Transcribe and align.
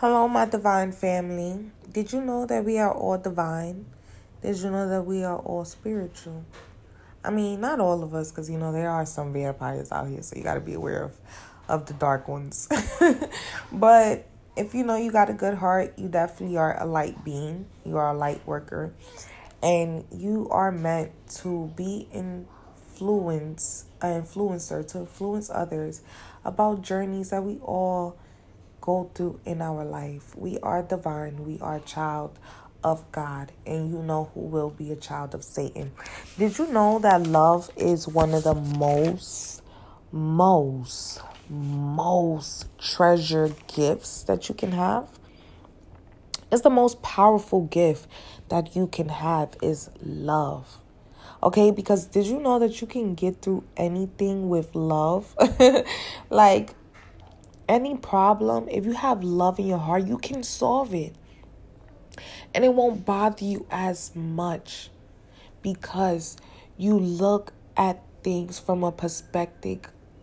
Hello, 0.00 0.28
my 0.28 0.44
divine 0.44 0.92
family. 0.92 1.70
Did 1.90 2.12
you 2.12 2.20
know 2.20 2.44
that 2.44 2.66
we 2.66 2.76
are 2.76 2.92
all 2.92 3.16
divine? 3.16 3.86
Did 4.42 4.58
you 4.58 4.70
know 4.70 4.86
that 4.90 5.06
we 5.06 5.24
are 5.24 5.38
all 5.38 5.64
spiritual? 5.64 6.44
I 7.24 7.30
mean, 7.30 7.62
not 7.62 7.80
all 7.80 8.02
of 8.02 8.12
us, 8.12 8.30
because 8.30 8.50
you 8.50 8.58
know 8.58 8.72
there 8.72 8.90
are 8.90 9.06
some 9.06 9.32
vampires 9.32 9.90
out 9.90 10.08
here, 10.08 10.20
so 10.20 10.36
you 10.36 10.42
got 10.42 10.56
to 10.56 10.60
be 10.60 10.74
aware 10.74 11.02
of, 11.02 11.16
of 11.66 11.86
the 11.86 11.94
dark 11.94 12.28
ones. 12.28 12.68
but 13.72 14.28
if 14.54 14.74
you 14.74 14.84
know 14.84 14.96
you 14.96 15.10
got 15.10 15.30
a 15.30 15.32
good 15.32 15.54
heart, 15.54 15.94
you 15.96 16.08
definitely 16.08 16.58
are 16.58 16.78
a 16.78 16.84
light 16.84 17.24
being. 17.24 17.64
You 17.86 17.96
are 17.96 18.10
a 18.10 18.18
light 18.18 18.46
worker, 18.46 18.92
and 19.62 20.04
you 20.14 20.46
are 20.50 20.70
meant 20.70 21.12
to 21.36 21.72
be 21.74 22.06
influence, 22.12 23.86
an 24.02 24.24
influencer 24.24 24.86
to 24.88 24.98
influence 24.98 25.48
others 25.48 26.02
about 26.44 26.82
journeys 26.82 27.30
that 27.30 27.42
we 27.42 27.56
all 27.60 28.18
go 28.86 29.10
through 29.14 29.40
in 29.44 29.60
our 29.60 29.84
life. 29.84 30.34
We 30.36 30.58
are 30.60 30.80
divine. 30.80 31.44
We 31.44 31.58
are 31.60 31.80
child 31.80 32.38
of 32.84 33.10
God, 33.10 33.50
and 33.66 33.90
you 33.90 34.00
know 34.00 34.30
who 34.32 34.42
will 34.42 34.70
be 34.70 34.92
a 34.92 34.96
child 34.96 35.34
of 35.34 35.42
Satan. 35.42 35.90
Did 36.38 36.56
you 36.56 36.68
know 36.68 37.00
that 37.00 37.26
love 37.26 37.68
is 37.76 38.06
one 38.06 38.32
of 38.32 38.44
the 38.44 38.54
most, 38.54 39.60
most, 40.12 41.20
most 41.50 42.66
treasured 42.78 43.54
gifts 43.66 44.22
that 44.22 44.48
you 44.48 44.54
can 44.54 44.70
have? 44.70 45.08
It's 46.52 46.62
the 46.62 46.70
most 46.70 47.02
powerful 47.02 47.62
gift 47.62 48.06
that 48.50 48.76
you 48.76 48.86
can 48.86 49.08
have 49.08 49.56
is 49.60 49.90
love. 50.00 50.78
Okay, 51.42 51.72
because 51.72 52.06
did 52.06 52.26
you 52.26 52.38
know 52.38 52.60
that 52.60 52.80
you 52.80 52.86
can 52.86 53.16
get 53.16 53.42
through 53.42 53.64
anything 53.76 54.48
with 54.48 54.74
love? 54.76 55.36
like 56.30 56.74
any 57.68 57.96
problem, 57.96 58.68
if 58.70 58.84
you 58.84 58.92
have 58.92 59.22
love 59.22 59.58
in 59.58 59.66
your 59.66 59.78
heart, 59.78 60.06
you 60.06 60.18
can 60.18 60.42
solve 60.42 60.94
it. 60.94 61.14
And 62.54 62.64
it 62.64 62.72
won't 62.72 63.04
bother 63.04 63.44
you 63.44 63.66
as 63.70 64.14
much 64.14 64.90
because 65.62 66.36
you 66.76 66.98
look 66.98 67.52
at 67.76 68.02
things 68.22 68.58
from 68.58 68.84
a 68.84 68.92
perspective 68.92 69.80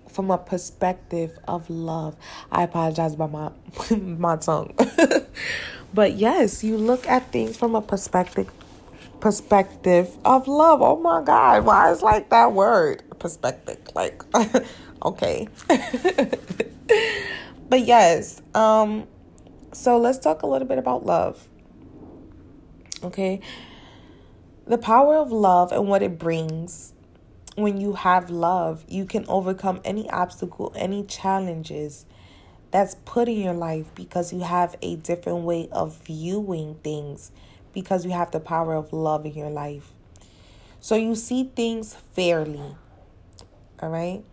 from 0.10 0.30
a 0.30 0.38
perspective 0.38 1.40
of 1.48 1.70
love. 1.70 2.16
I 2.52 2.64
apologize 2.64 3.16
about 3.16 3.32
my 3.32 3.52
my 3.98 4.36
tongue. 4.38 4.76
but 5.94 6.14
yes, 6.14 6.64
you 6.64 6.78
look 6.78 7.08
at 7.08 7.32
things 7.32 7.58
from 7.58 7.76
a 7.76 7.82
perspective 7.82 8.50
perspective 9.20 10.16
of 10.26 10.48
love. 10.48 10.82
Oh 10.82 11.00
my 11.00 11.24
god, 11.24 11.66
why 11.66 11.92
is 11.92 12.02
like 12.02 12.30
that 12.30 12.54
word? 12.54 13.04
Perspective. 13.20 13.80
Like 13.96 14.24
okay. 15.04 15.48
but 17.70 17.86
yes, 17.86 18.42
um, 18.54 19.08
so 19.72 19.98
let's 19.98 20.18
talk 20.18 20.44
a 20.44 20.48
little 20.48 20.68
bit 20.68 20.78
about 20.78 21.06
love. 21.06 21.48
Okay, 23.04 23.42
the 24.66 24.78
power 24.78 25.16
of 25.16 25.32
love 25.32 25.72
and 25.72 25.88
what 25.88 26.02
it 26.02 26.18
brings. 26.18 26.94
When 27.56 27.80
you 27.80 27.94
have 27.94 28.32
love, 28.32 28.84
you 28.88 29.06
can 29.06 29.26
overcome 29.28 29.80
any 29.86 30.10
obstacle, 30.10 30.74
any 30.76 31.06
challenges 31.06 32.06
that's 32.72 32.96
put 33.06 33.30
in 33.30 33.40
your 33.40 33.54
life 33.54 33.94
because 33.94 34.34
you 34.34 34.40
have 34.40 34.76
a 34.82 34.96
different 34.96 35.44
way 35.44 35.70
of 35.72 35.98
viewing 36.04 36.76
things 36.84 37.32
because 37.72 38.06
you 38.06 38.12
have 38.12 38.32
the 38.32 38.40
power 38.40 38.74
of 38.74 38.92
love 38.92 39.28
in 39.28 39.36
your 39.36 39.52
life. 39.52 39.92
So 40.80 40.96
you 40.96 41.14
see 41.14 41.52
things 41.56 41.96
fairly. 42.14 42.76
All 43.80 43.90
right? 43.90 44.24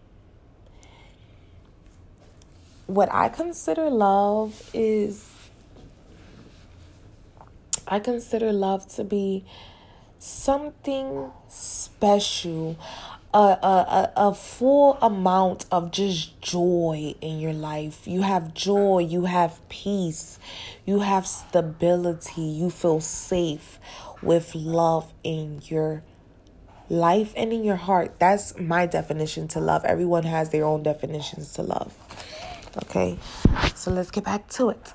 What 2.94 3.08
I 3.12 3.28
consider 3.28 3.88
love 3.88 4.70
is 4.74 5.24
I 7.86 8.00
consider 8.00 8.52
love 8.52 8.88
to 8.96 9.04
be 9.04 9.44
something 10.18 11.30
special, 11.48 12.76
a, 13.32 13.38
a, 13.38 13.42
a, 13.42 14.12
a 14.16 14.34
full 14.34 14.94
amount 15.00 15.66
of 15.70 15.92
just 15.92 16.40
joy 16.40 17.14
in 17.20 17.38
your 17.38 17.52
life. 17.52 18.08
You 18.08 18.22
have 18.22 18.54
joy, 18.54 18.98
you 18.98 19.26
have 19.26 19.60
peace, 19.68 20.40
you 20.84 21.00
have 21.00 21.26
stability, 21.26 22.42
you 22.42 22.70
feel 22.70 23.00
safe 23.00 23.78
with 24.20 24.54
love 24.54 25.12
in 25.22 25.62
your 25.64 26.02
life 26.88 27.32
and 27.36 27.52
in 27.52 27.62
your 27.62 27.76
heart. 27.76 28.18
That's 28.18 28.58
my 28.58 28.86
definition 28.86 29.46
to 29.48 29.60
love. 29.60 29.84
Everyone 29.84 30.24
has 30.24 30.50
their 30.50 30.64
own 30.64 30.82
definitions 30.82 31.52
to 31.52 31.62
love. 31.62 31.96
Okay, 32.76 33.18
so 33.74 33.90
let's 33.90 34.10
get 34.10 34.24
back 34.24 34.48
to 34.50 34.70
it. 34.70 34.92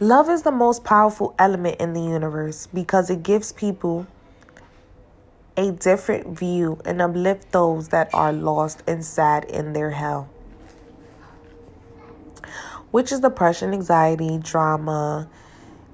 Love 0.00 0.30
is 0.30 0.42
the 0.42 0.50
most 0.50 0.84
powerful 0.84 1.34
element 1.38 1.80
in 1.80 1.92
the 1.92 2.00
universe 2.00 2.68
because 2.72 3.10
it 3.10 3.22
gives 3.22 3.52
people 3.52 4.06
a 5.58 5.72
different 5.72 6.38
view 6.38 6.80
and 6.84 7.02
uplift 7.02 7.50
those 7.52 7.88
that 7.88 8.08
are 8.14 8.32
lost 8.32 8.82
and 8.86 9.04
sad 9.04 9.44
in 9.44 9.72
their 9.72 9.90
hell. 9.90 10.30
Which 12.90 13.12
is 13.12 13.20
depression, 13.20 13.74
anxiety, 13.74 14.38
drama, 14.38 15.28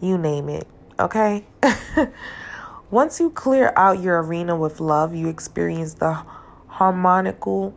you 0.01 0.19
name 0.19 0.51
it. 0.51 0.69
Okay? 1.01 1.45
Once 2.91 3.19
you 3.19 3.31
clear 3.31 3.73
out 3.75 4.01
your 4.01 4.23
arena 4.23 4.55
with 4.55 4.79
love, 4.79 5.15
you 5.15 5.29
experience 5.29 5.95
the 5.95 6.23
harmonical 6.69 7.75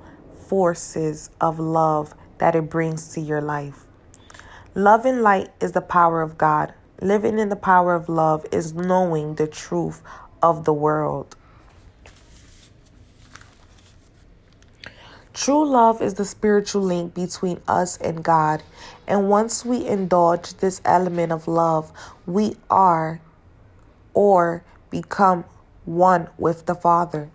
forces 0.48 1.30
of 1.42 1.60
love 1.60 2.14
that 2.38 2.56
it 2.56 2.70
brings 2.70 3.14
to 3.14 3.22
your 3.22 3.42
life. 3.42 3.86
Love 4.76 5.06
and 5.06 5.22
light 5.22 5.50
is 5.60 5.72
the 5.72 5.82
power 5.82 6.22
of 6.22 6.38
God. 6.38 6.74
Living 7.02 7.40
in 7.40 7.50
the 7.50 7.56
power 7.56 7.94
of 7.94 8.10
love 8.10 8.46
is 8.52 8.74
knowing 8.74 9.36
the 9.36 9.48
truth 9.48 10.02
of 10.42 10.66
the 10.66 10.74
world. 10.74 11.36
True 15.34 15.68
love 15.68 16.02
is 16.02 16.16
the 16.16 16.26
spiritual 16.26 16.82
link 16.82 17.14
between 17.14 17.62
us 17.68 17.98
and 17.98 18.24
God. 18.24 18.64
And 19.08 19.30
once 19.30 19.64
we 19.64 19.86
indulge 19.86 20.56
this 20.56 20.82
element 20.84 21.32
of 21.32 21.48
love, 21.48 21.92
we 22.26 22.56
are 22.72 23.22
or 24.16 24.64
become 24.90 25.46
one 25.86 26.28
with 26.40 26.66
the 26.66 26.74
Father. 26.74 27.30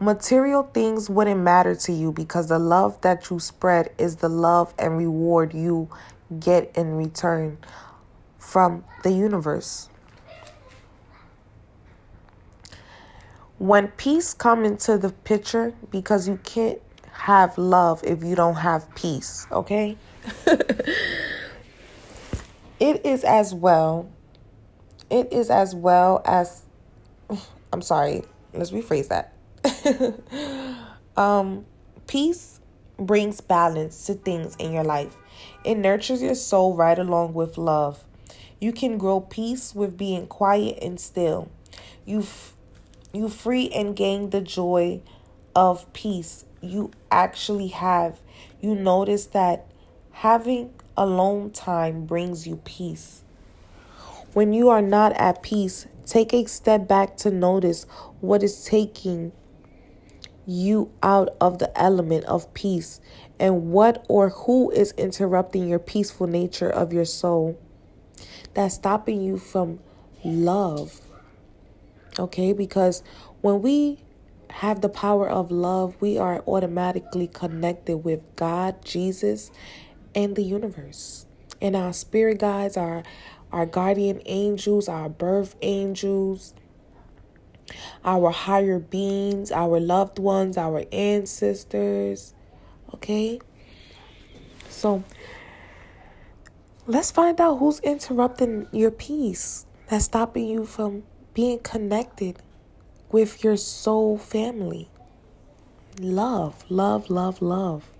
Material 0.00 0.64
things 0.74 1.08
wouldn't 1.08 1.40
matter 1.40 1.74
to 1.74 1.92
you 1.92 2.10
because 2.10 2.48
the 2.48 2.58
love 2.58 3.00
that 3.02 3.30
you 3.30 3.38
spread 3.38 3.92
is 3.96 4.16
the 4.16 4.28
love 4.28 4.74
and 4.78 4.98
reward 4.98 5.54
you 5.54 5.88
get 6.40 6.70
in 6.76 6.96
return 6.96 7.58
from 8.38 8.84
the 9.02 9.12
universe. 9.12 9.88
When 13.58 13.88
peace 13.88 14.34
come 14.34 14.64
into 14.64 14.98
the 14.98 15.10
picture 15.10 15.74
because 15.90 16.26
you 16.26 16.38
can't 16.42 16.80
have 17.12 17.56
love 17.56 18.02
if 18.02 18.24
you 18.24 18.34
don't 18.34 18.56
have 18.56 18.92
peace, 18.96 19.46
okay? 19.52 19.96
it 22.80 23.06
is 23.06 23.22
as 23.22 23.54
well 23.54 24.08
it 25.10 25.32
is 25.32 25.50
as 25.50 25.74
well 25.74 26.22
as 26.24 26.62
I'm 27.72 27.82
sorry, 27.82 28.22
let's 28.52 28.70
rephrase 28.70 29.08
that 29.08 29.33
um, 31.16 31.64
peace 32.06 32.60
brings 32.98 33.40
balance 33.40 34.06
to 34.06 34.14
things 34.14 34.56
in 34.56 34.72
your 34.72 34.84
life. 34.84 35.16
It 35.64 35.76
nurtures 35.76 36.22
your 36.22 36.34
soul 36.34 36.74
right 36.74 36.98
along 36.98 37.34
with 37.34 37.58
love. 37.58 38.04
You 38.60 38.72
can 38.72 38.98
grow 38.98 39.20
peace 39.20 39.74
with 39.74 39.96
being 39.96 40.26
quiet 40.26 40.78
and 40.80 40.98
still. 40.98 41.50
You 42.04 42.20
f- 42.20 42.54
you 43.12 43.28
free 43.28 43.68
and 43.70 43.94
gain 43.94 44.30
the 44.30 44.40
joy 44.40 45.00
of 45.54 45.92
peace 45.92 46.44
you 46.60 46.90
actually 47.10 47.68
have. 47.68 48.18
You 48.60 48.74
notice 48.74 49.26
that 49.26 49.66
having 50.12 50.72
alone 50.96 51.50
time 51.50 52.06
brings 52.06 52.46
you 52.46 52.56
peace. 52.64 53.22
When 54.32 54.52
you 54.52 54.68
are 54.68 54.82
not 54.82 55.12
at 55.12 55.42
peace, 55.42 55.86
take 56.06 56.32
a 56.32 56.46
step 56.46 56.88
back 56.88 57.16
to 57.18 57.30
notice 57.30 57.84
what 58.20 58.42
is 58.42 58.64
taking 58.64 59.32
you 60.46 60.90
out 61.02 61.34
of 61.40 61.58
the 61.58 61.76
element 61.80 62.24
of 62.24 62.52
peace 62.54 63.00
and 63.38 63.70
what 63.70 64.04
or 64.08 64.30
who 64.30 64.70
is 64.70 64.92
interrupting 64.92 65.68
your 65.68 65.78
peaceful 65.78 66.26
nature 66.26 66.70
of 66.70 66.92
your 66.92 67.04
soul 67.04 67.58
that's 68.54 68.74
stopping 68.76 69.20
you 69.20 69.36
from 69.36 69.80
love. 70.24 71.00
Okay, 72.18 72.52
because 72.52 73.02
when 73.40 73.60
we 73.60 74.04
have 74.50 74.80
the 74.80 74.88
power 74.88 75.28
of 75.28 75.50
love, 75.50 75.96
we 76.00 76.16
are 76.16 76.42
automatically 76.46 77.26
connected 77.26 77.98
with 77.98 78.20
God, 78.36 78.84
Jesus, 78.84 79.50
and 80.14 80.36
the 80.36 80.44
universe. 80.44 81.26
And 81.60 81.74
our 81.74 81.92
spirit 81.92 82.38
guides, 82.38 82.76
our 82.76 83.02
our 83.50 83.66
guardian 83.66 84.20
angels, 84.26 84.88
our 84.88 85.08
birth 85.08 85.54
angels, 85.62 86.54
our 88.04 88.30
higher 88.30 88.78
beings, 88.78 89.50
our 89.50 89.80
loved 89.80 90.18
ones, 90.18 90.56
our 90.56 90.84
ancestors. 90.92 92.34
Okay? 92.94 93.40
So, 94.68 95.04
let's 96.86 97.10
find 97.10 97.40
out 97.40 97.58
who's 97.58 97.80
interrupting 97.80 98.66
your 98.72 98.90
peace 98.90 99.66
that's 99.88 100.06
stopping 100.06 100.46
you 100.46 100.64
from 100.64 101.04
being 101.32 101.58
connected 101.58 102.42
with 103.10 103.44
your 103.44 103.56
soul 103.56 104.18
family. 104.18 104.88
Love, 106.00 106.64
love, 106.68 107.10
love, 107.10 107.40
love. 107.40 107.90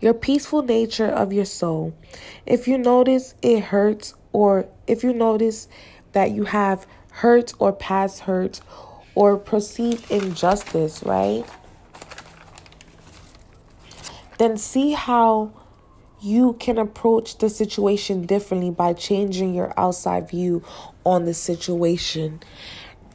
Your 0.00 0.14
peaceful 0.14 0.62
nature 0.62 1.06
of 1.06 1.32
your 1.32 1.44
soul. 1.44 1.94
If 2.46 2.66
you 2.66 2.78
notice 2.78 3.34
it 3.42 3.64
hurts, 3.64 4.14
or 4.32 4.68
if 4.86 5.04
you 5.04 5.12
notice 5.12 5.68
that 6.12 6.30
you 6.32 6.44
have 6.44 6.86
hurt 7.10 7.52
or 7.58 7.72
past 7.72 8.20
hurt 8.20 8.60
or 9.14 9.36
perceived 9.36 10.10
injustice, 10.10 11.02
right? 11.02 11.44
Then 14.38 14.56
see 14.56 14.92
how 14.92 15.52
you 16.20 16.54
can 16.54 16.78
approach 16.78 17.38
the 17.38 17.48
situation 17.48 18.26
differently 18.26 18.70
by 18.70 18.92
changing 18.92 19.54
your 19.54 19.72
outside 19.76 20.28
view 20.28 20.62
on 21.04 21.24
the 21.24 21.34
situation 21.34 22.40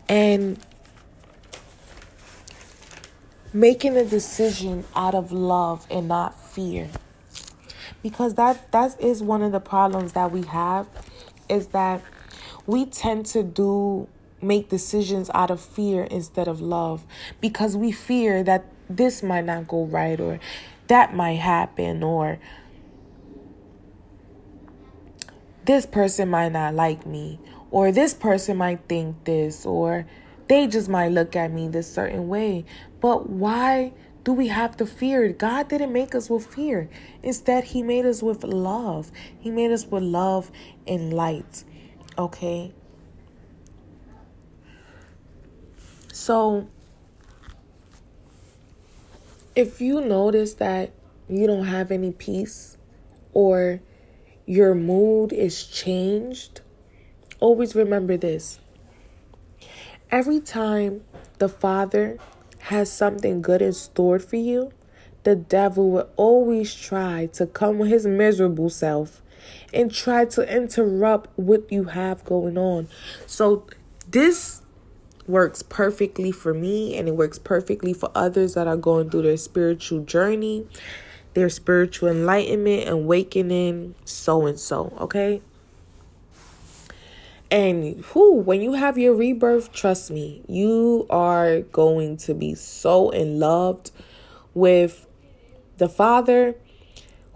and 0.10 0.60
making 3.54 3.96
a 3.96 4.04
decision 4.04 4.84
out 4.96 5.16
of 5.16 5.32
love 5.32 5.88
and 5.90 6.08
not 6.08 6.40
fear 6.50 6.90
because 8.04 8.36
that 8.36 8.72
that 8.72 9.00
is 9.00 9.24
one 9.24 9.42
of 9.42 9.52
the 9.52 9.60
problems 9.60 10.14
that 10.14 10.32
we 10.32 10.44
have 10.44 10.88
is 11.50 11.68
that 11.68 12.02
we 12.66 12.86
tend 12.86 13.26
to 13.28 13.44
do 13.44 14.08
make 14.42 14.70
decisions 14.70 15.30
out 15.34 15.50
of 15.50 15.60
fear 15.60 16.04
instead 16.04 16.48
of 16.48 16.62
love 16.62 17.06
because 17.42 17.76
we 17.76 17.92
fear 17.92 18.44
that 18.44 18.66
this 18.90 19.24
might 19.24 19.46
not 19.46 19.68
go 19.68 19.86
right 19.86 20.20
or 20.20 20.40
that 20.88 21.16
might 21.16 21.34
happen 21.34 22.04
or 22.04 22.38
this 25.66 25.86
person 25.86 26.30
might 26.30 26.52
not 26.52 26.74
like 26.76 27.06
me 27.06 27.40
or 27.72 27.92
this 27.92 28.14
person 28.14 28.58
might 28.58 28.80
think 28.88 29.24
this 29.24 29.66
or 29.66 30.06
they 30.48 30.68
just 30.68 30.88
might 30.88 31.10
look 31.10 31.36
at 31.36 31.52
me 31.52 31.68
this 31.68 31.92
certain 31.92 32.28
way 32.28 32.64
but 33.02 33.30
why 33.30 33.92
do 34.26 34.34
we 34.34 34.48
have 34.48 34.76
to 34.78 34.88
fear? 34.88 35.32
God 35.32 35.70
didn't 35.70 35.94
make 35.94 36.16
us 36.16 36.32
with 36.32 36.48
fear. 36.48 36.90
Instead, 37.22 37.66
He 37.66 37.84
made 37.84 38.08
us 38.08 38.24
with 38.24 38.44
love. 38.44 39.12
He 39.40 39.52
made 39.52 39.72
us 39.72 39.86
with 39.86 40.02
love 40.02 40.52
and 40.88 41.14
light. 41.14 41.64
Okay? 42.18 42.72
So, 46.12 46.68
if 49.56 49.82
you 49.82 50.02
notice 50.02 50.54
that 50.56 50.92
you 51.28 51.48
don't 51.48 51.66
have 51.66 51.92
any 51.92 52.12
peace 52.12 52.78
or 53.34 53.82
your 54.46 54.76
mood 54.76 55.34
is 55.34 55.66
changed, 55.66 56.62
always 57.40 57.76
remember 57.76 58.16
this. 58.18 58.60
Every 60.12 60.40
time 60.40 61.02
the 61.40 61.50
Father 61.50 62.18
has 62.60 62.92
something 62.92 63.42
good 63.42 63.62
in 63.62 63.74
store 63.74 64.20
for 64.20 64.38
you, 64.38 64.72
the 65.24 65.36
devil 65.36 65.90
will 65.90 66.10
always 66.16 66.74
try 66.74 67.28
to 67.34 67.48
come 67.48 67.80
with 67.80 67.90
his 67.90 68.06
miserable 68.06 68.70
self 68.70 69.22
and 69.74 69.94
try 69.94 70.26
to 70.26 70.56
interrupt 70.56 71.30
what 71.38 71.72
you 71.72 71.86
have 71.86 72.24
going 72.26 72.58
on. 72.58 72.88
So, 73.26 73.68
this 74.08 74.62
works 75.28 75.64
perfectly 75.64 76.32
for 76.32 76.54
me 76.54 76.96
and 76.98 77.08
it 77.08 77.16
works 77.16 77.40
perfectly 77.40 77.94
for 77.94 78.12
others 78.14 78.54
that 78.54 78.68
are 78.68 78.78
going 78.78 79.10
through 79.10 79.24
their 79.24 79.38
spiritual 79.38 80.04
journey, 80.04 80.68
their 81.34 81.50
spiritual 81.50 82.10
enlightenment, 82.10 82.88
awakening, 82.88 83.96
so 84.06 84.46
and 84.46 84.60
so. 84.60 84.96
Okay. 85.00 85.42
And 87.52 88.04
who, 88.06 88.34
when 88.34 88.62
you 88.62 88.74
have 88.74 88.98
your 88.98 89.14
rebirth, 89.14 89.72
trust 89.72 90.10
me, 90.12 90.44
you 90.48 91.06
are 91.10 91.62
going 91.62 92.18
to 92.18 92.34
be 92.34 92.56
so 92.56 93.12
in 93.12 93.40
love 93.40 93.92
with 94.54 95.08
the 95.78 95.88
Father, 95.88 96.56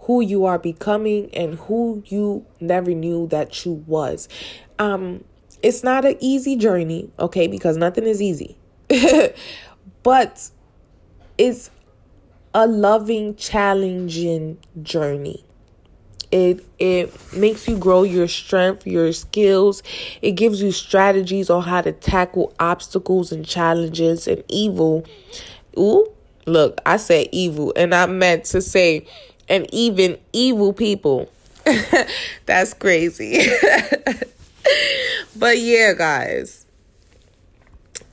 who 0.02 0.20
you 0.20 0.44
are 0.44 0.58
becoming, 0.58 1.32
and 1.34 1.54
who 1.54 2.02
you 2.06 2.44
never 2.60 2.92
knew 2.92 3.26
that 3.28 3.64
you 3.64 3.72
was. 3.86 4.28
Um, 4.78 5.24
it's 5.62 5.82
not 5.82 6.04
an 6.04 6.16
easy 6.20 6.56
journey, 6.56 7.10
okay, 7.18 7.46
because 7.46 7.76
nothing 7.76 8.04
is 8.04 8.22
easy. 8.22 8.56
but 10.02 10.50
it's 11.38 11.70
a 12.54 12.66
loving, 12.66 13.36
challenging 13.36 14.58
journey. 14.82 15.44
It 16.32 16.64
it 16.78 17.12
makes 17.32 17.66
you 17.66 17.76
grow 17.76 18.04
your 18.04 18.28
strength, 18.28 18.86
your 18.86 19.12
skills. 19.12 19.82
It 20.22 20.32
gives 20.32 20.62
you 20.62 20.70
strategies 20.70 21.50
on 21.50 21.62
how 21.62 21.80
to 21.80 21.92
tackle 21.92 22.54
obstacles 22.60 23.32
and 23.32 23.44
challenges 23.44 24.28
and 24.28 24.44
evil. 24.48 25.04
Ooh, 25.76 26.06
look, 26.46 26.80
I 26.86 26.98
said 26.98 27.28
evil 27.32 27.72
and 27.74 27.94
I 27.94 28.06
meant 28.06 28.44
to 28.46 28.60
say 28.60 29.06
and 29.50 29.66
even 29.74 30.16
evil 30.32 30.72
people. 30.72 31.30
That's 32.46 32.72
crazy. 32.72 33.46
but 35.36 35.58
yeah, 35.58 35.92
guys. 35.92 36.64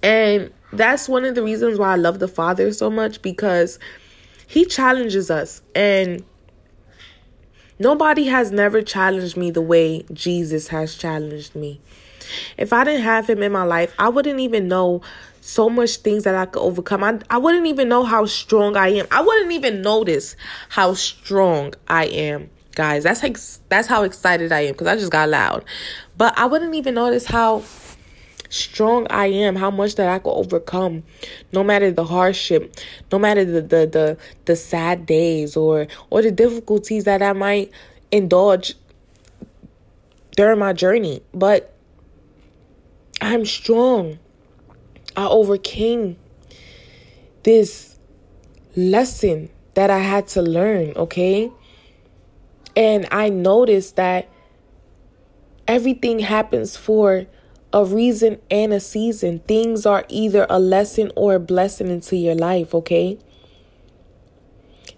And 0.03 0.51
that's 0.73 1.07
one 1.07 1.23
of 1.23 1.33
the 1.35 1.43
reasons 1.43 1.79
why 1.79 1.93
I 1.93 1.95
love 1.95 2.19
the 2.19 2.27
Father 2.27 2.71
so 2.73 2.89
much 2.89 3.21
because 3.21 3.79
he 4.45 4.65
challenges 4.65 5.31
us 5.31 5.61
and 5.73 6.23
Nobody 7.79 8.25
has 8.25 8.51
never 8.51 8.81
challenged 8.81 9.37
me 9.37 9.51
the 9.51 9.61
way 9.61 10.03
Jesus 10.11 10.69
has 10.69 10.95
challenged 10.95 11.55
me. 11.55 11.79
If 12.57 12.73
I 12.73 12.83
didn't 12.83 13.03
have 13.03 13.29
him 13.29 13.43
in 13.43 13.51
my 13.51 13.63
life, 13.63 13.93
I 13.99 14.09
wouldn't 14.09 14.39
even 14.39 14.67
know 14.67 15.01
so 15.47 15.69
much 15.69 15.97
things 15.97 16.25
that 16.25 16.35
I 16.35 16.45
could 16.45 16.61
overcome. 16.61 17.03
I, 17.03 17.19
I 17.29 17.38
wouldn't 17.38 17.65
even 17.67 17.88
know 17.88 18.03
how 18.03 18.25
strong 18.25 18.75
I 18.75 18.89
am. 18.89 19.07
I 19.11 19.21
wouldn't 19.21 19.51
even 19.53 19.81
notice 19.81 20.35
how 20.67 20.94
strong 20.94 21.73
I 21.88 22.05
am, 22.05 22.49
guys. 22.75 23.03
That's 23.03 23.23
like 23.23 23.38
that's 23.69 23.88
how 23.88 24.03
excited 24.03 24.51
I 24.51 24.61
am 24.61 24.73
because 24.73 24.88
I 24.88 24.97
just 24.97 25.11
got 25.11 25.29
loud. 25.29 25.63
But 26.17 26.38
I 26.38 26.47
wouldn't 26.47 26.75
even 26.75 26.95
notice 26.95 27.25
how 27.25 27.63
strong 28.49 29.07
I 29.09 29.27
am, 29.27 29.55
how 29.55 29.71
much 29.71 29.95
that 29.95 30.09
I 30.09 30.19
could 30.19 30.33
overcome, 30.33 31.03
no 31.53 31.63
matter 31.63 31.91
the 31.91 32.03
hardship, 32.03 32.75
no 33.13 33.17
matter 33.17 33.45
the 33.45 33.61
the 33.61 33.88
the, 33.88 34.17
the 34.44 34.55
sad 34.57 35.05
days 35.05 35.55
or 35.55 35.88
or 36.09 36.21
the 36.21 36.31
difficulties 36.31 37.05
that 37.05 37.21
I 37.21 37.31
might 37.31 37.71
indulge 38.11 38.75
during 40.35 40.59
my 40.59 40.73
journey. 40.73 41.23
But 41.33 41.73
I'm 43.21 43.45
strong. 43.45 44.19
I 45.18 45.28
overcame 45.28 46.16
this 47.44 47.97
lesson 48.76 49.50
that 49.74 49.90
I 49.90 49.97
had 49.97 50.28
to 50.30 50.42
learn, 50.44 50.94
okay? 50.95 51.52
And 52.76 53.07
I 53.12 53.30
noticed 53.30 53.95
that 53.95 54.30
everything 55.68 56.19
happens 56.19 56.78
for 56.78 57.26
a 57.74 57.83
reason 57.83 58.40
and 58.52 58.71
a 58.71 58.80
season. 58.80 59.40
Things 59.40 59.86
are 59.88 60.06
either 60.07 60.45
a 60.50 60.59
lesson 60.59 61.12
or 61.16 61.36
a 61.36 61.40
blessing 61.40 61.90
into 61.90 62.16
your 62.16 62.36
life, 62.36 62.76
okay? 62.76 63.18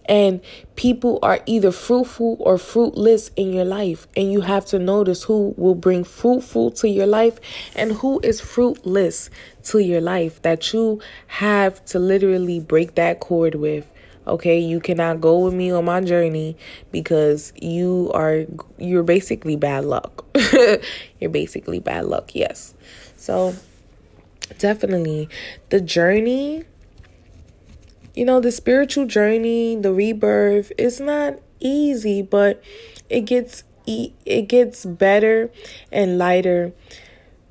And 0.06 0.42
people 0.76 1.20
are 1.22 1.40
either 1.46 1.72
fruitful 1.72 2.38
or 2.40 2.58
fruitless 2.58 3.32
in 3.36 3.54
your 3.54 3.66
life. 3.66 4.08
And 4.16 4.32
you 4.32 4.42
have 4.42 4.66
to 4.68 4.80
notice 4.80 5.24
who 5.24 5.54
will 5.58 5.76
bring 5.76 6.04
fruitful 6.04 6.72
to 6.72 6.90
your 6.90 7.08
life 7.08 7.40
and 7.76 7.92
who 7.94 8.20
is 8.22 8.42
fruitless 8.42 9.30
to 9.64 9.80
your 9.80 10.02
life 10.02 10.42
that 10.42 10.74
you 10.74 11.02
have 11.28 11.84
to 11.86 12.00
literally 12.00 12.60
break 12.60 12.96
that 12.96 13.20
cord 13.20 13.56
with. 13.56 13.90
Okay, 14.28 14.60
you 14.60 14.80
cannot 14.80 15.22
go 15.22 15.40
with 15.40 15.54
me 15.54 15.72
on 15.72 15.86
my 15.86 16.02
journey 16.02 16.56
because 16.92 17.52
you 17.60 18.12
are 18.14 18.46
you're 18.78 19.04
basically 19.04 19.56
bad 19.56 19.86
luck. 19.86 20.26
you're 21.20 21.32
basically 21.32 21.80
bad 21.80 22.06
luck. 22.06 22.36
Yes. 22.36 22.76
So, 23.16 23.56
definitely 24.60 25.30
the 25.70 25.82
journey 25.82 26.66
you 28.20 28.26
know, 28.26 28.42
the 28.42 28.52
spiritual 28.52 29.06
journey, 29.06 29.78
the 29.78 29.94
rebirth 29.94 30.74
is 30.78 31.00
not 31.00 31.40
easy, 31.62 32.22
but 32.22 32.62
it 33.10 33.22
gets 33.22 33.64
it 33.88 34.50
gets 34.50 34.84
better 34.84 35.50
and 35.90 36.18
lighter 36.18 36.74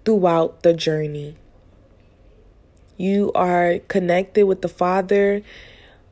throughout 0.04 0.62
the 0.62 0.74
journey. 0.74 1.36
You 2.98 3.32
are 3.34 3.78
connected 3.88 4.44
with 4.44 4.60
the 4.60 4.68
Father 4.68 5.40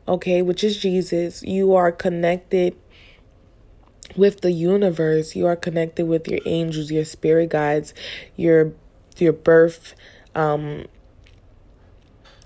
okay, 0.09 0.41
which 0.41 0.65
is 0.65 0.79
Jesus, 0.79 1.43
you 1.43 1.75
are 1.75 1.93
connected 1.93 2.75
with 4.17 4.41
the 4.41 4.53
universe. 4.53 5.37
You 5.37 5.47
are 5.49 5.57
connected 5.57 6.07
with 6.07 6.29
your 6.29 6.41
angels, 6.47 6.91
your 6.91 7.05
spirit 7.05 7.51
guides, 7.51 7.93
your 8.37 8.73
your 9.19 9.35
birth 9.35 9.95
um 10.35 10.87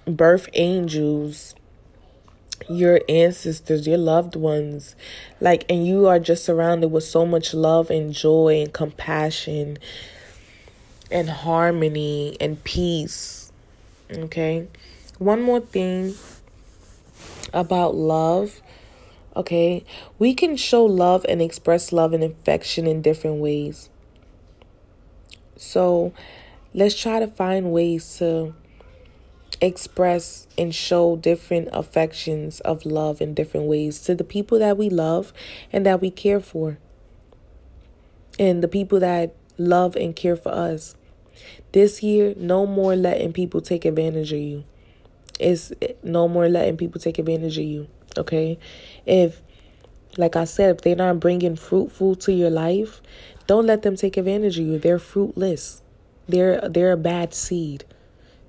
birth 0.07 0.49
angels 0.55 1.55
your 2.69 3.01
ancestors, 3.09 3.87
your 3.87 3.99
loved 3.99 4.37
ones, 4.37 4.95
like, 5.41 5.65
and 5.69 5.87
you 5.87 6.07
are 6.07 6.19
just 6.19 6.45
surrounded 6.45 6.89
with 6.89 7.05
so 7.05 7.25
much 7.25 7.55
love 7.55 7.91
and 7.91 8.13
joy 8.13 8.61
and 8.63 8.73
compassion 8.73 9.79
and 11.11 11.29
harmony 11.31 12.37
and 12.41 12.63
peace. 12.65 13.53
Okay. 14.13 14.69
One 15.19 15.43
more 15.43 15.61
thing 15.61 16.15
about 17.53 17.95
love. 17.95 18.61
Okay. 19.37 19.85
We 20.19 20.35
can 20.35 20.57
show 20.57 20.85
love 20.85 21.25
and 21.29 21.43
express 21.43 21.93
love 21.93 22.13
and 22.13 22.25
affection 22.25 22.87
in 22.87 23.03
different 23.03 23.41
ways. 23.41 23.91
So 25.57 26.13
let's 26.73 26.99
try 26.99 27.21
to 27.21 27.27
find 27.27 27.73
ways 27.73 28.17
to 28.19 28.55
express 29.61 30.47
and 30.57 30.75
show 30.75 31.17
different 31.17 31.69
affections 31.73 32.61
of 32.61 32.87
love 32.87 33.21
in 33.21 33.35
different 33.35 33.67
ways 33.67 34.01
to 34.03 34.15
the 34.15 34.25
people 34.25 34.59
that 34.59 34.77
we 34.77 34.89
love 34.89 35.33
and 35.73 35.85
that 35.85 36.01
we 36.01 36.11
care 36.11 36.41
for. 36.41 36.79
And 38.39 38.63
the 38.63 38.69
people 38.69 39.01
that 39.01 39.35
love 39.59 39.97
and 39.97 40.17
care 40.17 40.37
for 40.37 40.51
us. 40.51 40.97
This 41.73 42.03
year, 42.03 42.35
no 42.37 42.67
more 42.67 42.97
letting 42.97 43.33
people 43.33 43.61
take 43.61 43.85
advantage 43.85 44.33
of 44.33 44.41
you. 44.41 44.65
It's 45.39 45.73
no 46.03 46.29
more 46.29 46.49
letting 46.49 46.77
people 46.77 47.01
take 47.01 47.19
advantage 47.19 47.59
of 47.59 47.65
you. 47.65 47.89
Okay? 48.17 48.59
If, 49.07 49.43
like 50.17 50.37
I 50.37 50.45
said, 50.45 50.77
if 50.77 50.83
they're 50.83 50.97
not 50.97 51.21
bringing 51.21 51.57
fruitful 51.57 52.17
to 52.17 52.33
your 52.33 52.51
life, 52.51 53.01
don't 53.47 53.67
let 53.67 53.83
them 53.83 53.97
take 53.97 54.17
advantage 54.17 54.59
of 54.59 54.67
you. 54.67 54.79
They're 54.79 54.99
fruitless. 54.99 55.83
They're 56.29 56.69
they're 56.69 56.93
a 56.93 56.97
bad 56.97 57.35
seed 57.35 57.85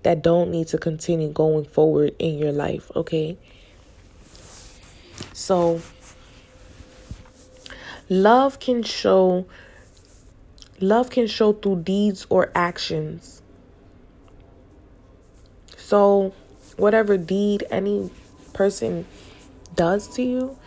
that 0.04 0.22
don't 0.22 0.52
need 0.52 0.68
to 0.68 0.78
continue 0.78 1.30
going 1.30 1.66
forward 1.66 2.16
in 2.20 2.38
your 2.38 2.52
life, 2.52 2.92
okay? 2.96 3.38
So 5.34 5.82
love 8.10 8.60
can 8.60 8.84
show 8.84 9.46
love 10.80 11.10
can 11.10 11.28
show 11.28 11.54
through 11.54 11.84
deeds 11.84 12.26
or 12.30 12.52
actions. 12.56 13.42
So 15.78 16.34
whatever 16.78 17.18
deed 17.18 17.64
any 17.70 18.10
person 18.54 19.06
does 19.76 20.08
to 20.16 20.24
you 20.24 20.58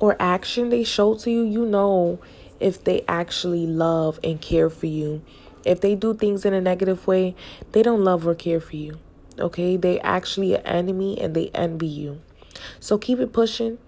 or 0.00 0.16
action 0.18 0.70
they 0.70 0.84
show 0.84 1.14
to 1.16 1.30
you, 1.30 1.42
you 1.42 1.66
know 1.66 2.18
if 2.60 2.84
they 2.84 3.04
actually 3.06 3.66
love 3.66 4.18
and 4.24 4.40
care 4.40 4.70
for 4.70 4.86
you 4.86 5.22
if 5.64 5.80
they 5.80 5.94
do 5.94 6.14
things 6.14 6.44
in 6.44 6.52
a 6.52 6.60
negative 6.60 7.06
way, 7.06 7.34
they 7.72 7.82
don't 7.82 8.04
love 8.04 8.26
or 8.26 8.34
care 8.34 8.60
for 8.60 8.76
you. 8.76 8.98
Okay? 9.38 9.76
They 9.76 10.00
actually 10.00 10.54
an 10.54 10.66
enemy 10.66 11.20
and 11.20 11.34
they 11.34 11.50
envy 11.54 11.86
you. 11.86 12.20
So 12.80 12.98
keep 12.98 13.18
it 13.18 13.32
pushing. 13.32 13.78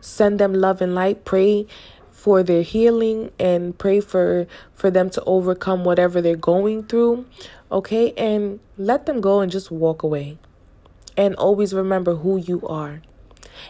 Send 0.00 0.38
them 0.38 0.54
love 0.54 0.80
and 0.80 0.94
light. 0.94 1.24
Pray 1.24 1.66
for 2.10 2.42
their 2.42 2.62
healing 2.62 3.30
and 3.38 3.76
pray 3.78 4.00
for 4.00 4.46
for 4.74 4.90
them 4.90 5.08
to 5.10 5.22
overcome 5.24 5.84
whatever 5.84 6.20
they're 6.20 6.36
going 6.36 6.84
through. 6.84 7.26
Okay? 7.70 8.12
And 8.12 8.60
let 8.78 9.06
them 9.06 9.20
go 9.20 9.40
and 9.40 9.50
just 9.50 9.70
walk 9.70 10.02
away. 10.02 10.38
And 11.16 11.34
always 11.34 11.74
remember 11.74 12.16
who 12.16 12.38
you 12.38 12.66
are 12.66 13.02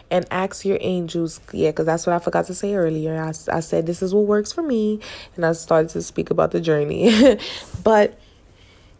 and 0.09 0.25
ask 0.31 0.65
your 0.65 0.77
angels. 0.81 1.39
Yeah, 1.51 1.69
because 1.69 1.85
that's 1.85 2.05
what 2.05 2.15
I 2.15 2.19
forgot 2.19 2.45
to 2.47 2.53
say 2.53 2.75
earlier. 2.75 3.21
I, 3.21 3.29
I 3.55 3.59
said 3.59 3.85
this 3.85 4.01
is 4.01 4.13
what 4.13 4.25
works 4.25 4.51
for 4.51 4.61
me, 4.61 4.99
and 5.35 5.45
I 5.45 5.53
started 5.53 5.89
to 5.89 6.01
speak 6.01 6.29
about 6.29 6.51
the 6.51 6.61
journey. 6.61 7.37
but 7.83 8.19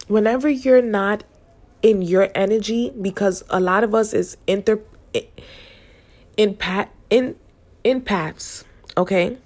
whenever 0.08 0.48
you're 0.48 0.82
not 0.82 1.24
in 1.82 2.02
your 2.02 2.30
energy, 2.34 2.92
because 3.00 3.42
a 3.50 3.60
lot 3.60 3.84
of 3.84 3.94
us 3.94 4.12
is 4.14 4.36
inter 4.46 4.80
in 6.36 6.54
pat 6.54 6.90
in 7.10 7.36
empaths, 7.84 8.64
okay. 8.96 9.36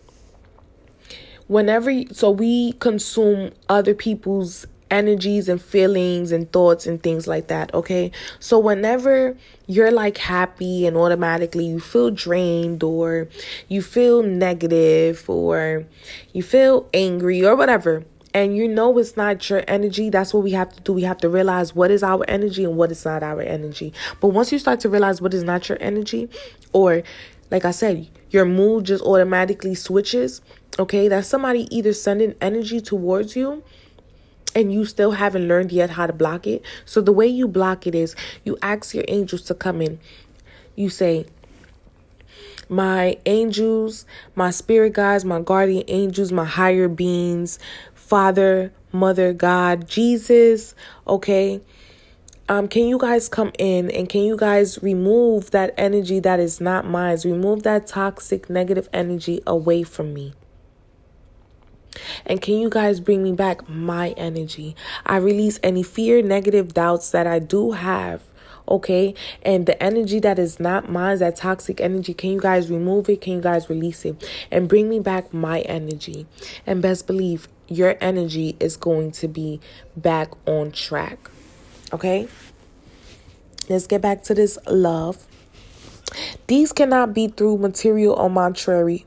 Whenever 1.49 1.93
so 2.13 2.31
we 2.31 2.73
consume 2.73 3.53
other 3.69 3.95
people's 3.95 4.67
energies 4.91 5.49
and 5.49 5.61
feelings 5.61 6.33
and 6.33 6.51
thoughts 6.53 6.87
and 6.87 7.03
things 7.03 7.27
like 7.27 7.49
that, 7.49 7.73
okay? 7.75 8.11
So 8.39 8.59
whenever 8.59 9.37
you're 9.67 9.91
like 9.91 10.19
happy 10.19 10.87
and 10.87 10.97
automatically 10.97 11.67
you 11.67 11.81
feel 11.81 12.11
drained 12.11 12.83
or 12.83 13.29
you 13.69 13.83
feel 13.83 14.23
negative 14.23 15.29
or 15.29 15.85
you 16.33 16.43
feel 16.43 16.89
angry 16.95 17.45
or 17.45 17.57
whatever, 17.57 18.05
and 18.35 18.55
you 18.55 18.69
know 18.69 18.97
it's 18.99 19.17
not 19.17 19.49
your 19.49 19.65
energy, 19.67 20.11
that's 20.11 20.35
what 20.35 20.43
we 20.43 20.51
have 20.51 20.71
to 20.75 20.81
do. 20.83 20.93
We 20.93 21.03
have 21.03 21.17
to 21.19 21.29
realize 21.29 21.75
what 21.75 21.91
is 21.91 22.03
our 22.03 22.23
energy 22.29 22.65
and 22.65 22.77
what 22.77 22.93
is 22.93 23.05
not 23.05 23.23
our 23.23 23.41
energy. 23.41 23.95
But 24.21 24.29
once 24.29 24.53
you 24.53 24.59
start 24.59 24.79
to 24.81 24.91
realize 24.91 25.23
what 25.23 25.33
is 25.33 25.43
not 25.43 25.69
your 25.71 25.79
energy, 25.81 26.29
or 26.75 27.03
like 27.51 27.65
I 27.65 27.71
said, 27.71 28.09
your 28.31 28.45
mood 28.45 28.85
just 28.85 29.03
automatically 29.03 29.75
switches, 29.75 30.43
okay? 30.79 31.09
That's 31.09 31.27
somebody 31.27 31.67
either 31.75 31.95
sending 31.95 32.35
energy 32.41 32.81
towards 32.81 33.37
you 33.37 33.63
and 34.57 34.73
you 34.73 34.87
still 34.87 35.13
haven't 35.13 35.47
learned 35.47 35.71
yet 35.71 35.91
how 35.91 36.07
to 36.07 36.15
block 36.15 36.47
it. 36.47 36.63
So 36.87 37.03
the 37.03 37.13
way 37.13 37.27
you 37.27 37.47
block 37.47 37.87
it 37.87 37.95
is 37.95 38.17
you 38.43 38.57
ask 38.63 38.95
your 38.95 39.05
angels 39.07 39.43
to 39.43 39.55
come 39.55 39.83
in. 39.83 40.01
You 40.75 40.89
say, 40.89 41.27
my 42.69 43.19
angels, 43.27 44.07
my 44.35 44.51
spirit 44.51 44.95
guides, 44.95 45.27
my 45.27 45.41
guardian 45.41 45.85
angels, 45.89 46.33
my 46.33 46.47
higher 46.47 46.89
beings, 46.89 47.59
Father, 47.95 48.73
Mother, 48.93 49.35
God, 49.35 49.89
Jesus, 49.89 50.75
okay? 51.07 51.61
Um, 52.49 52.67
can 52.67 52.87
you 52.87 52.97
guys 52.97 53.29
come 53.29 53.53
in 53.59 53.91
and 53.91 54.09
can 54.09 54.23
you 54.23 54.39
guys 54.39 54.83
remove 54.83 55.51
that 55.51 55.75
energy 55.77 56.19
that 56.21 56.41
is 56.41 56.63
not 56.63 56.87
mine? 56.87 57.19
Remove 57.25 57.63
that 57.65 57.87
toxic, 57.87 58.49
negative 58.49 58.89
energy 58.93 59.43
away 59.47 59.83
from 59.83 60.15
me. 60.15 60.33
And 62.27 62.43
can 62.43 62.55
you 62.59 62.69
guys 62.69 63.01
bring 63.01 63.23
me 63.23 63.33
back 63.33 63.69
my 63.69 64.11
energy? 64.11 64.77
I 65.07 65.17
release 65.17 65.59
any 65.63 65.83
fear, 65.83 66.23
negative 66.23 66.75
doubts 66.75 67.11
that 67.13 67.27
I 67.27 67.39
do 67.39 67.73
have. 67.73 68.23
Okay, 68.69 69.15
and 69.43 69.65
the 69.65 69.81
energy 69.81 70.19
that 70.19 70.41
is 70.41 70.59
not 70.59 70.91
mine, 70.91 71.19
that 71.19 71.37
toxic 71.37 71.81
energy, 71.81 72.13
can 72.13 72.31
you 72.31 72.41
guys 72.41 72.69
remove 72.69 73.09
it? 73.09 73.21
Can 73.21 73.35
you 73.35 73.41
guys 73.41 73.71
release 73.71 74.05
it 74.05 74.29
and 74.51 74.69
bring 74.69 74.89
me 74.89 74.99
back 74.99 75.33
my 75.33 75.61
energy? 75.61 76.27
And 76.67 76.83
best 76.83 77.07
believe 77.07 77.47
your 77.69 77.97
energy 78.01 78.57
is 78.59 78.77
going 78.77 79.13
to 79.13 79.29
be 79.29 79.61
back 79.97 80.33
on 80.47 80.73
track. 80.73 81.31
Okay, 81.93 82.27
let's 83.69 83.87
get 83.87 84.03
back 84.03 84.25
to 84.25 84.35
this 84.35 84.59
love. 84.67 85.25
These 86.49 86.73
cannot 86.73 87.15
be 87.15 87.29
through 87.29 87.59
material 87.59 88.15
or 88.15 88.29
monetary 88.29 89.06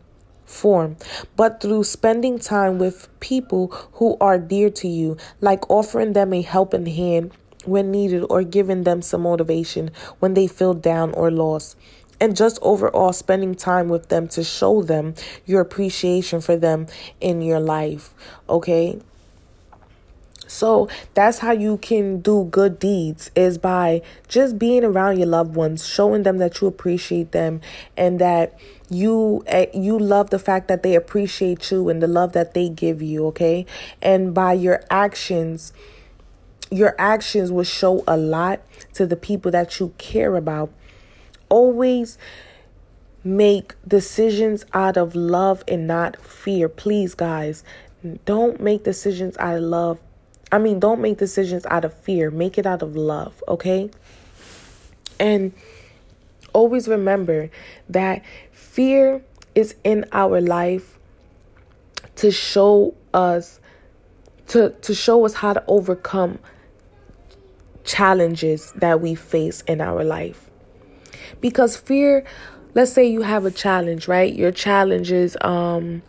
form, 0.50 0.98
but 1.36 1.62
through 1.62 1.84
spending 1.84 2.40
time 2.40 2.80
with 2.80 3.08
people 3.20 3.68
who 3.94 4.18
are 4.20 4.40
dear 4.40 4.70
to 4.72 4.88
you, 4.88 5.16
like 5.42 5.70
offering 5.70 6.14
them 6.14 6.34
a 6.34 6.42
helping 6.42 6.88
hand 6.88 7.32
when 7.66 7.92
needed 7.92 8.26
or 8.30 8.44
giving 8.44 8.84
them 8.84 9.02
some 9.02 9.22
motivation 9.22 9.92
when 10.20 10.34
they 10.34 10.48
feel 10.48 10.74
down 10.74 11.14
or 11.14 11.30
lost. 11.30 11.78
And 12.22 12.36
just 12.36 12.60
overall 12.62 13.14
spending 13.14 13.56
time 13.56 13.88
with 13.88 14.10
them 14.10 14.28
to 14.30 14.44
show 14.44 14.82
them 14.82 15.14
your 15.46 15.62
appreciation 15.62 16.42
for 16.42 16.58
them 16.58 16.88
in 17.22 17.42
your 17.42 17.62
life. 17.62 18.14
Okay. 18.50 19.00
So 20.50 20.90
that's 21.14 21.40
how 21.40 21.52
you 21.52 21.78
can 21.78 22.22
do 22.22 22.46
good 22.46 22.80
deeds 22.80 23.30
is 23.36 23.58
by 23.58 24.02
just 24.28 24.58
being 24.58 24.84
around 24.84 25.20
your 25.20 25.28
loved 25.28 25.56
ones, 25.56 25.88
showing 25.88 26.24
them 26.24 26.40
that 26.40 26.60
you 26.60 26.68
appreciate 26.68 27.32
them 27.32 27.62
and 27.96 28.20
that 28.20 28.60
you 28.90 29.44
eh, 29.46 29.68
you 29.74 30.00
love 30.00 30.32
the 30.32 30.40
fact 30.40 30.68
that 30.68 30.82
they 30.82 30.96
appreciate 30.96 31.70
you 31.70 31.88
and 31.88 32.02
the 32.02 32.08
love 32.08 32.34
that 32.34 32.56
they 32.56 32.68
give 32.68 33.02
you, 33.02 33.28
okay? 33.28 33.68
And 34.02 34.34
by 34.34 34.54
your 34.54 34.84
actions 34.90 35.72
your 36.72 36.96
actions 37.00 37.52
will 37.52 37.64
show 37.64 38.04
a 38.08 38.16
lot 38.16 38.62
to 38.94 39.08
the 39.08 39.16
people 39.16 39.52
that 39.52 39.80
you 39.80 39.94
care 39.98 40.36
about. 40.36 40.72
Always 41.50 42.18
make 43.24 43.74
decisions 43.88 44.66
out 44.74 44.98
of 44.98 45.16
love 45.16 45.64
and 45.68 45.88
not 45.88 46.22
fear. 46.22 46.70
Please, 46.70 47.16
guys, 47.16 47.64
don't 48.26 48.62
make 48.62 48.84
decisions 48.84 49.36
out 49.38 49.58
of 49.58 49.64
love 49.64 50.00
I 50.52 50.58
mean, 50.58 50.80
don't 50.80 51.00
make 51.00 51.18
decisions 51.18 51.66
out 51.68 51.86
of 51.86 51.94
fear, 51.94 52.32
make 52.32 52.58
it 52.58 52.66
out 52.66 52.82
of 52.82 52.96
love, 52.96 53.44
okay? 53.48 53.90
And 55.20 55.54
always 56.54 56.88
remember 56.88 57.50
that 57.90 58.24
fear 58.52 59.22
is 59.56 59.76
in 59.84 60.06
our 60.12 60.42
life 60.42 60.98
to 62.16 62.32
show 62.32 62.96
us 63.14 63.60
to 64.48 64.72
to 64.82 64.94
show 64.96 65.26
us 65.26 65.34
how 65.34 65.54
to 65.54 65.64
overcome 65.68 66.40
challenges 67.84 68.72
that 68.74 69.02
we 69.02 69.16
face 69.16 69.62
in 69.62 69.82
our 69.82 70.04
life. 70.04 70.50
Because 71.42 71.78
fear, 71.78 72.26
let's 72.74 72.92
say 72.92 73.08
you 73.08 73.22
have 73.22 73.46
a 73.46 73.52
challenge, 73.52 74.08
right? 74.08 74.34
Your 74.34 74.52
challenge 74.52 75.12
is 75.12 75.38
um 75.42 76.02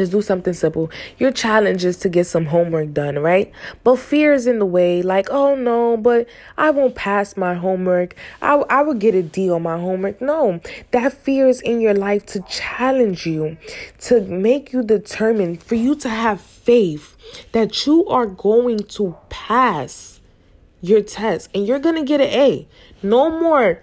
Just 0.00 0.12
do 0.12 0.22
something 0.22 0.54
simple. 0.54 0.90
Your 1.18 1.30
challenge 1.30 1.84
is 1.84 1.98
to 1.98 2.08
get 2.08 2.24
some 2.24 2.46
homework 2.46 2.94
done, 2.94 3.18
right? 3.18 3.52
But 3.84 3.96
fear 3.96 4.32
is 4.32 4.46
in 4.46 4.58
the 4.58 4.64
way, 4.64 5.02
like, 5.02 5.28
oh 5.30 5.54
no, 5.54 5.98
but 5.98 6.26
I 6.56 6.70
won't 6.70 6.94
pass 6.94 7.36
my 7.36 7.52
homework. 7.52 8.14
I, 8.40 8.54
I 8.70 8.80
will 8.80 8.94
get 8.94 9.14
a 9.14 9.22
D 9.22 9.50
on 9.50 9.62
my 9.62 9.78
homework. 9.78 10.22
No, 10.22 10.58
that 10.92 11.12
fear 11.12 11.48
is 11.48 11.60
in 11.60 11.82
your 11.82 11.92
life 11.92 12.24
to 12.26 12.40
challenge 12.48 13.26
you, 13.26 13.58
to 14.00 14.22
make 14.22 14.72
you 14.72 14.82
determined, 14.82 15.62
for 15.62 15.74
you 15.74 15.94
to 15.96 16.08
have 16.08 16.40
faith 16.40 17.14
that 17.52 17.86
you 17.86 18.06
are 18.06 18.24
going 18.24 18.78
to 18.78 19.18
pass 19.28 20.20
your 20.80 21.02
test 21.02 21.50
and 21.54 21.66
you're 21.66 21.78
going 21.78 21.96
to 21.96 22.04
get 22.04 22.22
an 22.22 22.28
A. 22.28 22.66
No 23.02 23.28
more, 23.38 23.82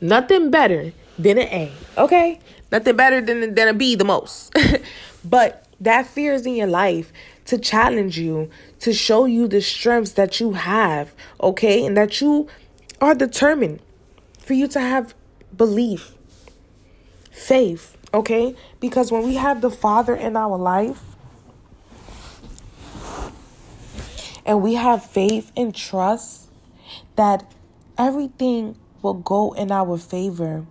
nothing 0.00 0.50
better 0.50 0.92
than 1.16 1.38
an 1.38 1.46
A, 1.46 1.72
okay? 1.96 2.40
Nothing 2.70 2.96
better 2.96 3.20
than, 3.20 3.54
than 3.54 3.68
a 3.68 3.96
the 3.96 4.04
most. 4.04 4.54
but 5.24 5.66
that 5.80 6.06
fear 6.06 6.34
is 6.34 6.46
in 6.46 6.54
your 6.54 6.66
life 6.66 7.12
to 7.46 7.58
challenge 7.58 8.18
you, 8.18 8.50
to 8.80 8.92
show 8.92 9.24
you 9.24 9.48
the 9.48 9.60
strengths 9.60 10.12
that 10.12 10.38
you 10.38 10.52
have, 10.52 11.12
okay? 11.40 11.84
And 11.84 11.96
that 11.96 12.20
you 12.20 12.48
are 13.00 13.14
determined 13.14 13.80
for 14.38 14.54
you 14.54 14.68
to 14.68 14.80
have 14.80 15.14
belief, 15.56 16.14
faith, 17.32 17.96
okay? 18.14 18.54
Because 18.78 19.10
when 19.10 19.24
we 19.24 19.34
have 19.34 19.62
the 19.62 19.70
Father 19.70 20.14
in 20.14 20.36
our 20.36 20.56
life, 20.56 21.02
and 24.46 24.62
we 24.62 24.74
have 24.74 25.04
faith 25.04 25.52
and 25.56 25.74
trust 25.74 26.50
that 27.16 27.52
everything 27.98 28.76
will 29.02 29.14
go 29.14 29.52
in 29.52 29.70
our 29.70 29.96
favor 29.96 30.66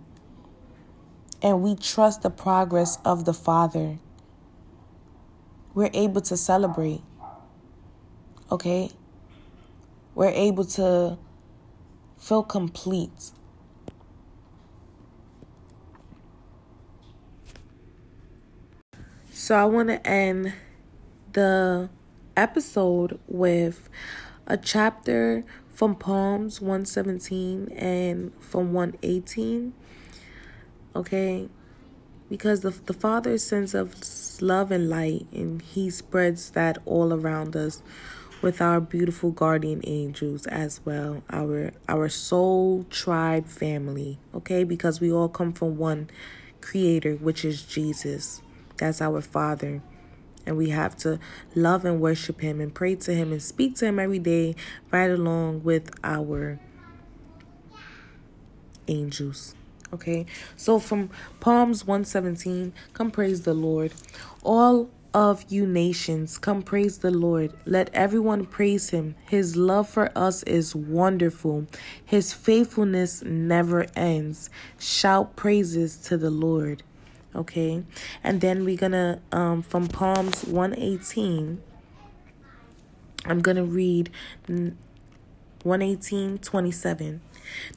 and 1.42 1.62
we 1.62 1.74
trust 1.74 2.22
the 2.22 2.30
progress 2.30 2.98
of 3.04 3.24
the 3.24 3.32
Father, 3.32 3.98
we're 5.74 5.90
able 5.94 6.20
to 6.22 6.36
celebrate. 6.36 7.02
Okay? 8.50 8.90
We're 10.14 10.28
able 10.28 10.64
to 10.64 11.18
feel 12.18 12.42
complete. 12.42 13.30
So 19.32 19.56
I 19.56 19.64
want 19.64 19.88
to 19.88 20.06
end 20.06 20.52
the 21.32 21.88
episode 22.36 23.18
with 23.26 23.88
a 24.46 24.56
chapter 24.56 25.44
from 25.68 25.96
Psalms 25.98 26.60
117 26.60 27.68
and 27.68 28.32
from 28.38 28.72
118 28.72 29.72
okay? 30.94 31.48
Because 32.28 32.60
the, 32.60 32.70
the 32.70 32.94
Father 32.94 33.38
sends 33.38 33.74
us 33.74 34.40
love 34.40 34.70
and 34.70 34.88
light, 34.88 35.26
and 35.32 35.60
He 35.62 35.90
spreads 35.90 36.50
that 36.50 36.78
all 36.86 37.12
around 37.12 37.56
us 37.56 37.82
with 38.42 38.62
our 38.62 38.80
beautiful 38.80 39.30
guardian 39.30 39.82
angels 39.84 40.46
as 40.46 40.80
well 40.84 41.22
our 41.30 41.72
our 41.88 42.08
soul 42.08 42.86
tribe 42.88 43.46
family 43.46 44.18
okay? 44.34 44.64
Because 44.64 45.00
we 45.00 45.12
all 45.12 45.28
come 45.28 45.52
from 45.52 45.76
one 45.76 46.08
creator 46.60 47.14
which 47.16 47.44
is 47.44 47.62
jesus. 47.62 48.42
That's 48.76 49.02
our 49.02 49.20
father. 49.20 49.82
And 50.46 50.56
we 50.56 50.70
have 50.70 50.96
to 50.98 51.20
love 51.54 51.84
and 51.84 52.00
worship 52.00 52.40
him 52.40 52.60
and 52.62 52.74
pray 52.74 52.94
to 52.96 53.14
him 53.14 53.30
and 53.30 53.42
speak 53.42 53.76
to 53.76 53.86
him 53.86 53.98
every 53.98 54.18
day 54.18 54.56
right 54.90 55.10
along 55.10 55.62
with 55.62 55.90
our 56.02 56.58
angels 58.88 59.54
Okay, 59.92 60.26
so 60.56 60.78
from 60.78 61.10
Psalms 61.42 61.84
117, 61.84 62.72
come 62.92 63.10
praise 63.10 63.42
the 63.42 63.54
Lord. 63.54 63.92
All 64.44 64.88
of 65.12 65.44
you 65.48 65.66
nations, 65.66 66.38
come 66.38 66.62
praise 66.62 66.98
the 66.98 67.10
Lord. 67.10 67.52
Let 67.64 67.90
everyone 67.92 68.46
praise 68.46 68.90
him. 68.90 69.16
His 69.28 69.56
love 69.56 69.88
for 69.88 70.16
us 70.16 70.44
is 70.44 70.74
wonderful, 70.76 71.66
his 72.04 72.32
faithfulness 72.32 73.22
never 73.22 73.86
ends. 73.96 74.48
Shout 74.78 75.34
praises 75.34 75.96
to 75.98 76.16
the 76.16 76.30
Lord. 76.30 76.84
Okay, 77.34 77.84
and 78.24 78.40
then 78.40 78.64
we're 78.64 78.76
gonna, 78.76 79.20
um, 79.32 79.62
from 79.62 79.88
Psalms 79.88 80.44
118, 80.44 81.60
I'm 83.24 83.40
gonna 83.40 83.64
read 83.64 84.10
118 85.64 86.38
27. 86.38 87.20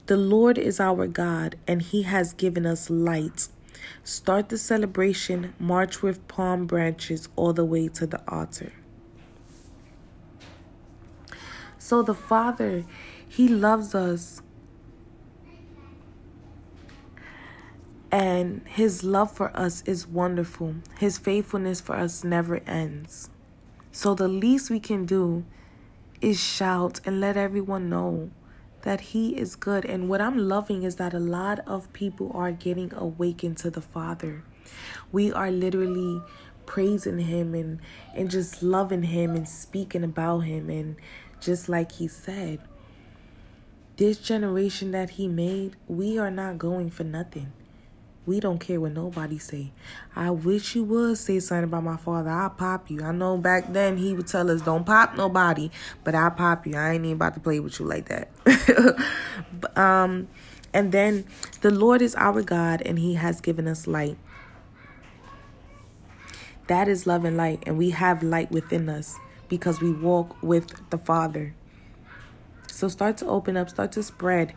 The 0.06 0.18
Lord 0.18 0.58
is 0.58 0.80
our 0.80 1.08
God, 1.08 1.56
and 1.68 1.82
He 1.82 2.04
has 2.04 2.34
given 2.34 2.66
us 2.66 2.90
light. 2.90 3.48
Start 4.04 4.50
the 4.50 4.58
celebration, 4.58 5.54
march 5.60 6.02
with 6.02 6.28
palm 6.28 6.66
branches 6.66 7.30
all 7.36 7.54
the 7.54 7.66
way 7.66 7.88
to 7.90 8.08
the 8.08 8.22
altar. 8.28 8.72
So, 11.78 12.02
the 12.02 12.14
Father, 12.14 12.86
He 13.28 13.48
loves 13.48 13.94
us. 13.94 14.42
And 18.10 18.62
His 18.68 19.04
love 19.04 19.32
for 19.32 19.56
us 19.58 19.84
is 19.86 20.08
wonderful. 20.08 20.76
His 21.00 21.18
faithfulness 21.18 21.82
for 21.82 21.96
us 21.96 22.24
never 22.24 22.58
ends. 22.68 23.30
So, 23.92 24.16
the 24.16 24.28
least 24.28 24.70
we 24.70 24.80
can 24.80 25.06
do 25.06 25.44
is 26.24 26.40
shout 26.40 27.02
and 27.06 27.20
let 27.20 27.36
everyone 27.36 27.90
know 27.90 28.32
that 28.84 29.02
He 29.02 29.38
is 29.38 29.56
good. 29.56 29.84
And 29.84 30.08
what 30.08 30.22
I'm 30.22 30.38
loving 30.38 30.84
is 30.84 30.96
that 30.96 31.14
a 31.14 31.20
lot 31.20 31.60
of 31.68 31.92
people 31.92 32.32
are 32.34 32.52
getting 32.52 32.94
awakened 32.94 33.58
to 33.58 33.70
the 33.70 33.82
Father. 33.82 34.44
We 35.12 35.34
are 35.34 35.52
literally 35.52 36.22
praising 36.66 37.20
Him 37.20 37.54
and, 37.54 37.80
and 38.16 38.32
just 38.32 38.64
loving 38.64 39.04
Him 39.04 39.36
and 39.36 39.48
speaking 39.48 40.04
about 40.04 40.40
Him. 40.40 40.70
And 40.70 40.96
just 41.42 41.68
like 41.68 41.94
He 41.94 42.08
said, 42.08 42.60
this 43.98 44.18
generation 44.18 44.92
that 44.92 45.12
He 45.12 45.28
made, 45.28 45.76
we 45.88 46.18
are 46.18 46.32
not 46.32 46.58
going 46.58 46.90
for 46.90 47.04
nothing. 47.04 47.52
We 48.26 48.40
don't 48.40 48.60
care 48.60 48.80
what 48.80 48.94
nobody 48.94 49.38
say. 49.38 49.72
I 50.16 50.30
wish 50.30 50.76
you 50.76 50.84
would 50.86 51.18
say 51.18 51.40
something 51.40 51.66
about 51.66 51.84
my 51.84 51.98
father. 51.98 52.30
I'll 52.30 52.50
pop 52.50 52.90
you. 52.90 53.04
I 53.04 53.12
know 53.12 53.38
back 53.38 53.74
then 53.74 53.98
he 53.98 54.14
would 54.14 54.28
tell 54.28 54.50
us 54.50 54.62
don't 54.62 54.86
pop 54.86 55.18
nobody, 55.18 55.70
but 56.06 56.16
I'll 56.16 56.32
pop 56.32 56.66
you. 56.66 56.76
I 56.78 56.94
ain't 56.94 57.04
even 57.04 57.18
about 57.18 57.34
to 57.34 57.42
play 57.42 57.60
with 57.60 57.80
you 57.80 57.86
like 57.86 58.08
that. 58.08 58.30
um, 59.76 60.30
and 60.74 60.92
then 60.94 61.26
the 61.62 61.70
Lord 61.70 62.02
is 62.02 62.16
our 62.16 62.42
God 62.42 62.82
and 62.82 62.98
he 62.98 63.16
has 63.16 63.42
given 63.42 63.68
us 63.68 63.88
light. 63.88 64.18
That 66.68 66.88
is 66.88 67.06
love 67.06 67.26
and 67.26 67.36
light, 67.36 67.62
and 67.68 67.78
we 67.78 67.90
have 67.90 68.24
light 68.24 68.50
within 68.50 68.88
us 68.88 69.18
because 69.50 69.82
we 69.82 69.92
walk 69.92 70.42
with 70.42 70.90
the 70.92 70.98
Father. 70.98 71.56
So 72.68 72.88
start 72.88 73.18
to 73.18 73.28
open 73.28 73.58
up, 73.58 73.70
start 73.70 73.92
to 73.94 74.04
spread 74.04 74.54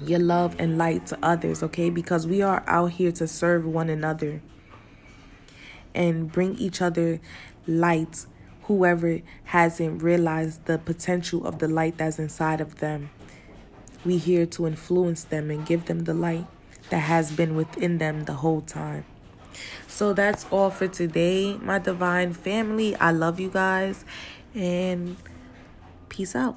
your 0.00 0.18
love 0.18 0.56
and 0.58 0.78
light 0.78 1.06
to 1.08 1.18
others, 1.22 1.62
okay? 1.62 1.90
Because 1.90 2.26
we 2.26 2.42
are 2.42 2.62
out 2.66 2.92
here 2.92 3.12
to 3.12 3.26
serve 3.26 3.66
one 3.66 3.88
another 3.90 4.40
and 5.94 6.30
bring 6.30 6.56
each 6.56 6.80
other 6.80 7.20
light, 7.66 8.26
whoever 8.64 9.20
hasn't 9.44 10.02
realized 10.02 10.64
the 10.66 10.78
potential 10.78 11.46
of 11.46 11.58
the 11.58 11.68
light 11.68 11.98
that's 11.98 12.18
inside 12.18 12.60
of 12.60 12.76
them. 12.76 13.10
We 14.04 14.18
here 14.18 14.46
to 14.46 14.66
influence 14.66 15.24
them 15.24 15.50
and 15.50 15.66
give 15.66 15.86
them 15.86 16.04
the 16.04 16.14
light 16.14 16.46
that 16.90 17.00
has 17.00 17.32
been 17.32 17.56
within 17.56 17.98
them 17.98 18.24
the 18.24 18.34
whole 18.34 18.60
time. 18.60 19.04
So 19.86 20.12
that's 20.12 20.46
all 20.50 20.70
for 20.70 20.86
today, 20.86 21.56
my 21.56 21.78
divine 21.78 22.32
family. 22.32 22.94
I 22.96 23.10
love 23.10 23.40
you 23.40 23.50
guys 23.50 24.04
and 24.54 25.16
peace 26.08 26.36
out. 26.36 26.56